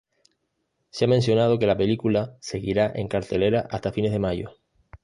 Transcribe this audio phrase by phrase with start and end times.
[0.89, 4.55] Se ha mencionado que la película seguirá en cartelera hasta fines de mayo.